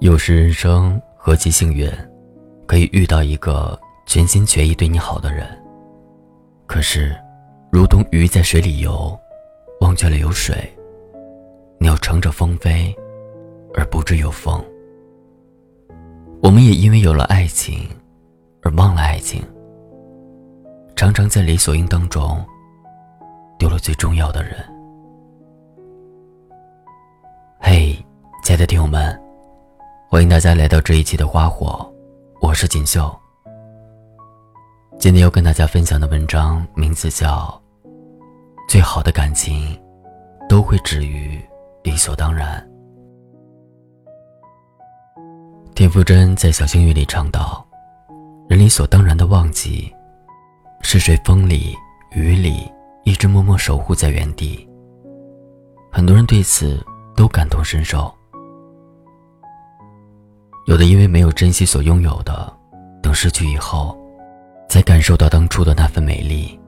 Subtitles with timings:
[0.00, 1.90] 有时人生何其幸运，
[2.66, 5.46] 可以遇到一个全心全意对你好的人。
[6.66, 7.16] 可是，
[7.72, 9.18] 如同鱼在水里游，
[9.80, 10.54] 忘却了有水；
[11.80, 12.94] 鸟乘着风飞，
[13.74, 14.62] 而不知有风。
[16.42, 17.88] 我们也因为有了爱情，
[18.62, 19.42] 而忘了爱情。
[20.94, 22.44] 常常在理所应当中，
[23.58, 24.56] 丢了最重要的人。
[27.58, 27.96] 嘿，
[28.44, 29.25] 亲爱的听友们。
[30.16, 31.86] 欢迎大家来到这一期的花火，
[32.40, 33.14] 我是锦绣。
[34.98, 37.48] 今天要跟大家分享的文章名字叫
[38.66, 39.78] 《最好的感情
[40.48, 41.38] 都会止于
[41.82, 42.66] 理所当然》。
[45.74, 47.62] 田馥甄在《小幸运》里唱道
[48.48, 49.94] ：“人理所当然的忘记，
[50.80, 51.76] 是谁风里
[52.12, 52.72] 雨里
[53.04, 54.66] 一直默默守护在原地。”
[55.92, 56.82] 很多人对此
[57.14, 58.10] 都感同身受。
[60.66, 62.52] 有的因为没有珍惜所拥有的，
[63.00, 63.96] 等失去以后，
[64.68, 66.58] 才感受到当初的那份美丽，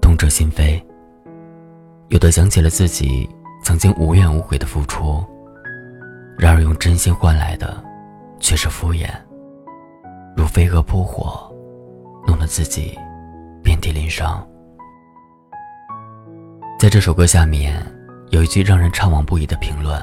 [0.00, 0.80] 痛彻心扉。
[2.10, 3.28] 有的想起了自己
[3.64, 5.24] 曾经无怨无悔的付出，
[6.38, 7.82] 然而用真心换来的，
[8.38, 9.10] 却是敷衍，
[10.36, 11.52] 如飞蛾扑火，
[12.28, 12.96] 弄得自己
[13.64, 14.46] 遍体鳞伤。
[16.78, 17.84] 在这首歌下面，
[18.30, 20.00] 有一句让人怅惘不已的评论：“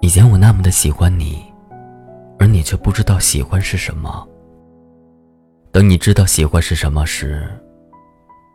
[0.00, 1.44] 以前我那么的喜欢你。”
[2.44, 4.28] 而你却不知道喜欢是什么。
[5.72, 7.48] 等你知道喜欢是什么时，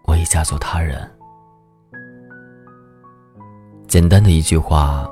[0.06, 1.10] 我已嫁作他人。
[3.88, 5.10] 简单的一句话，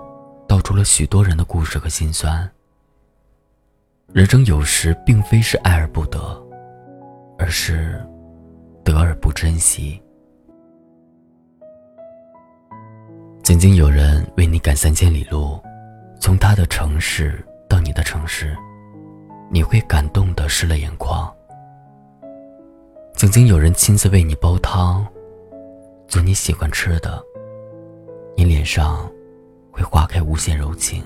[0.48, 2.48] 道出了许多人的故事和心酸。
[4.14, 6.20] 人生有时并非是爱而不得，
[7.40, 8.00] 而是
[8.84, 10.00] 得而不珍惜。
[13.44, 15.60] 曾经有人为你赶三千里路，
[16.22, 17.44] 从他的城市
[17.78, 18.58] 到你的城市。
[19.52, 21.32] 你会感动的湿了眼眶。
[23.14, 25.06] 曾经有人亲自为你煲汤，
[26.08, 27.24] 做你喜欢吃的，
[28.36, 29.08] 你脸上
[29.72, 31.04] 会化开无限柔情。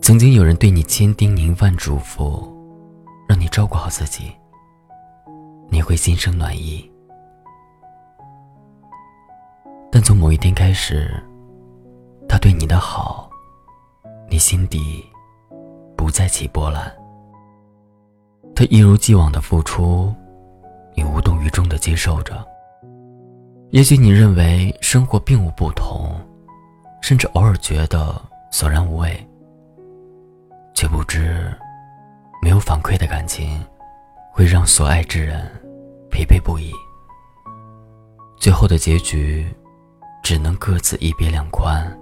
[0.00, 2.48] 曾经有人对你千叮咛万嘱咐，
[3.28, 4.32] 让你照顾好自己，
[5.68, 6.88] 你会心生暖意。
[9.90, 11.12] 但从某一天开始，
[12.28, 13.27] 他对你的好，
[14.28, 15.04] 你心底。
[15.96, 16.90] 不再起波澜。
[18.54, 20.14] 他一如既往的付出，
[20.94, 22.46] 你无动于衷的接受着。
[23.70, 26.14] 也许你认为生活并无不同，
[27.02, 28.14] 甚至偶尔觉得
[28.52, 29.28] 索然无味，
[30.72, 31.52] 却不知，
[32.40, 33.60] 没有反馈的感情，
[34.32, 35.50] 会让所爱之人
[36.12, 36.72] 疲惫不已。
[38.38, 39.52] 最后的结局，
[40.22, 41.97] 只能各自一别两宽。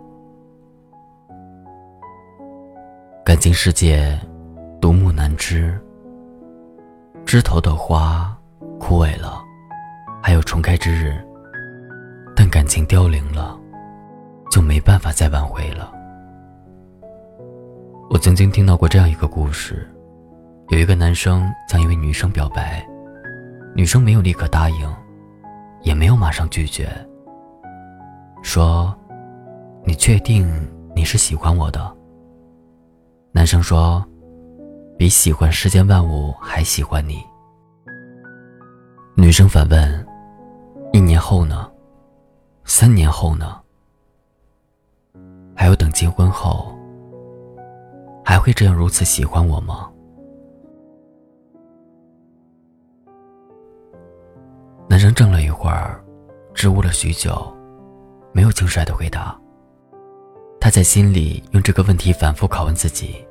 [3.46, 4.18] 感情世界，
[4.80, 5.80] 独木难支。
[7.24, 8.36] 枝头的花
[8.80, 9.40] 枯萎了，
[10.20, 11.14] 还有重开之日。
[12.34, 13.56] 但感情凋零了，
[14.50, 15.92] 就没办法再挽回了。
[18.10, 19.88] 我曾经听到过这样一个故事：
[20.70, 22.84] 有一个男生向一位女生表白，
[23.76, 24.92] 女生没有立刻答应，
[25.82, 26.88] 也没有马上拒绝，
[28.42, 28.92] 说
[29.86, 30.50] ：“你确定
[30.96, 31.94] 你是喜欢我的？”
[33.36, 34.02] 男生说
[34.96, 37.22] ：“比喜欢世间万物还喜欢你。”
[39.14, 40.06] 女生反问
[40.90, 41.70] ：“一年后呢？
[42.64, 43.60] 三年后呢？
[45.54, 46.74] 还有等结婚后，
[48.24, 49.90] 还会这样如此喜欢我吗？”
[54.88, 56.02] 男生怔了一会儿，
[56.54, 57.54] 支吾了许久，
[58.32, 59.38] 没有轻率的回答。
[60.58, 63.25] 他在心里用这个问题反复拷问自己。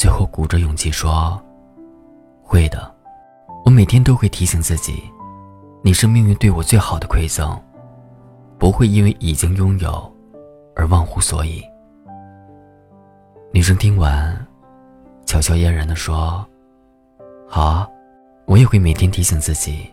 [0.00, 1.38] 最后鼓着勇气说
[2.42, 2.90] ：“会的，
[3.66, 5.04] 我每天都会提醒自己，
[5.82, 7.54] 你是命运对我最好的馈赠，
[8.58, 10.10] 不会因为已经拥有
[10.74, 11.62] 而忘乎所以。”
[13.52, 14.34] 女生听完，
[15.26, 16.42] 悄悄嫣然地说
[17.46, 17.86] ：“好啊，
[18.46, 19.86] 我也会每天提醒自己，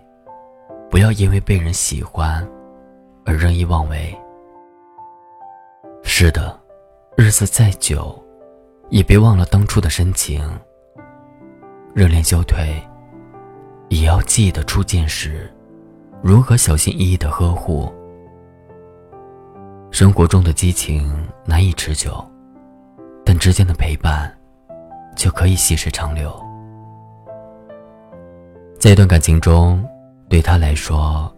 [0.90, 2.48] 不要因为被人喜欢
[3.26, 4.18] 而任意妄为。
[6.02, 6.58] 是的，
[7.18, 8.18] 日子再久。”
[8.90, 10.42] 也别忘了当初的深情。
[11.94, 12.82] 热恋消退，
[13.90, 15.52] 也要记得初见时，
[16.22, 17.92] 如何小心翼翼的呵护。
[19.90, 22.24] 生活中的激情难以持久，
[23.26, 24.32] 但之间的陪伴，
[25.16, 26.32] 就可以细水长流。
[28.80, 29.84] 在一段感情中，
[30.30, 31.34] 对他来说，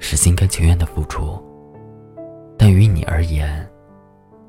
[0.00, 1.40] 是心甘情愿的付出，
[2.58, 3.64] 但于你而言，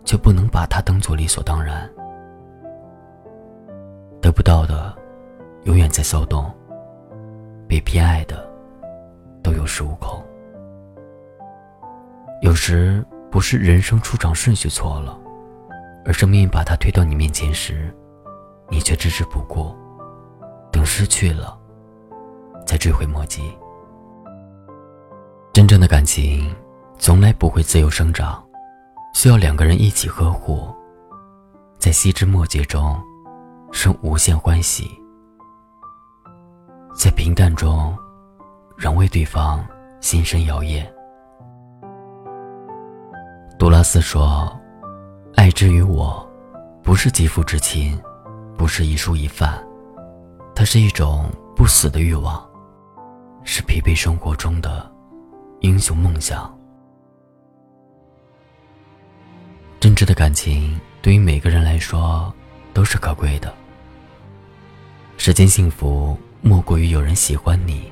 [0.03, 1.87] 却不能把它当做理所当然。
[4.23, 4.97] 得不到的，
[5.65, 6.45] 永远在骚动；
[7.67, 8.49] 被偏爱的，
[9.43, 10.23] 都有恃无恐。
[12.41, 15.19] 有时不是人生出场顺序错了，
[16.05, 17.93] 而是命运把它推到你面前时，
[18.69, 19.75] 你却置之不顾，
[20.71, 21.59] 等失去了，
[22.65, 23.53] 才追悔莫及。
[25.51, 26.49] 真正的感情，
[26.97, 28.41] 从来不会自由生长，
[29.15, 30.73] 需要两个人一起呵护，
[31.77, 32.97] 在细枝末节中。
[33.73, 34.97] 生无限欢喜，
[36.95, 37.97] 在平淡中，
[38.77, 39.65] 仍为对方
[39.99, 40.85] 心生摇曳。
[43.57, 44.55] 杜拉斯说
[45.35, 46.25] ：“爱之于我，
[46.83, 47.99] 不是肌肤之亲，
[48.55, 49.61] 不是一蔬一饭，
[50.55, 51.25] 它是一种
[51.55, 52.47] 不死的欲望，
[53.43, 54.89] 是疲惫生活中的
[55.61, 56.55] 英雄梦想。
[59.79, 62.31] 真挚的感情，对于每个人来说，
[62.71, 63.51] 都是可贵的。”
[65.17, 67.91] 世间幸福，莫过于有人喜欢你，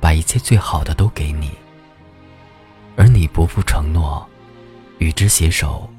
[0.00, 1.50] 把一切最好的都给你，
[2.96, 4.24] 而你不负承诺，
[4.98, 5.90] 与之携手，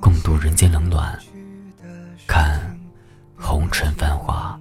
[0.00, 1.16] 共度人间冷暖，
[2.26, 2.60] 看
[3.36, 4.58] 红尘繁华。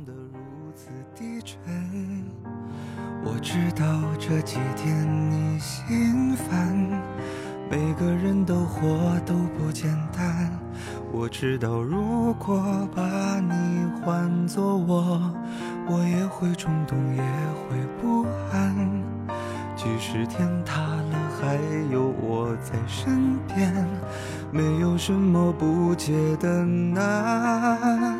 [3.23, 3.85] 我知道
[4.19, 6.75] 这几天你心烦，
[7.69, 10.51] 每个人都活都不简单。
[11.11, 12.61] 我知道，如果
[12.95, 13.01] 把
[13.39, 15.19] 你换作我，
[15.87, 18.75] 我也会冲动，也会不安。
[19.75, 21.57] 即使天塌了，还
[21.91, 23.87] 有我在身边，
[24.51, 28.17] 没有什么不解的难。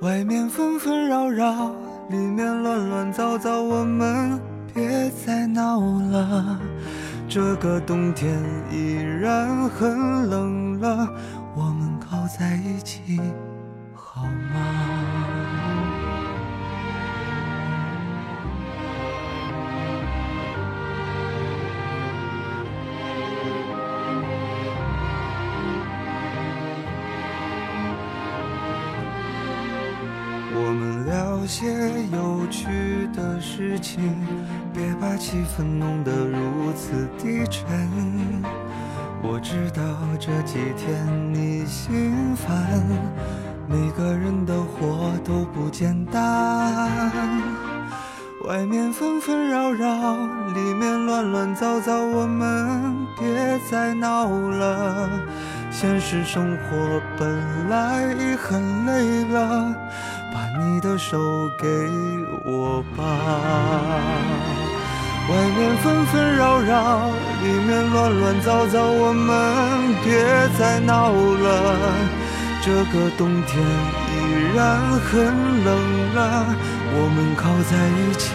[0.00, 1.72] 外面纷纷扰扰，
[2.08, 4.40] 里面乱乱糟糟，我们
[4.72, 6.58] 别再闹了。
[7.28, 8.36] 这个冬天
[8.72, 11.08] 依然很冷了。
[12.38, 13.20] 在一起
[13.92, 14.30] 好吗？
[30.52, 31.66] 我们聊些
[32.12, 34.00] 有趣的事情，
[34.72, 37.66] 别把气氛弄得如此低沉。
[39.22, 39.82] 我知道
[40.18, 42.56] 这几天你心烦，
[43.68, 46.88] 每个人的活都不简单。
[48.46, 50.16] 外面纷纷扰扰，
[50.54, 55.10] 里面乱乱糟糟，我们别再闹了。
[55.70, 59.74] 现实生活本来已很累了，
[60.32, 61.18] 把你的手
[61.60, 61.68] 给
[62.44, 64.69] 我吧。
[65.30, 67.08] 外面纷纷扰扰，
[67.42, 70.12] 里面乱乱糟糟，我们别
[70.58, 71.46] 再闹了。
[72.62, 73.62] 这个冬天
[74.10, 74.14] 依
[74.56, 75.24] 然很
[75.64, 75.68] 冷
[76.14, 76.44] 了，
[76.92, 78.34] 我们靠在一起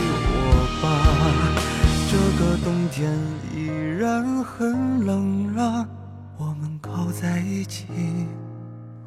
[2.63, 3.11] 冬天
[3.55, 3.65] 依
[3.97, 5.87] 然很冷了，
[6.37, 7.87] 我们靠在一起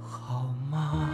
[0.02, 1.08] 好吗？